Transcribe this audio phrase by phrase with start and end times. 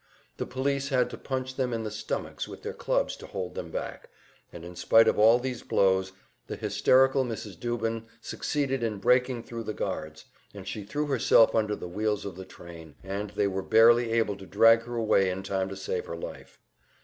[0.37, 3.69] The police had to punch them in the stomachs with their clubs to hold them
[3.69, 4.09] back,
[4.51, 6.11] and in spite of all these blows,
[6.47, 7.55] the hysterical Mrs.
[7.59, 10.25] Dubin succeeded in breaking thru the guards,
[10.55, 14.35] and she threw herself under the wheels of the train, and they were barely able
[14.37, 16.57] to drag her away in time to save her life.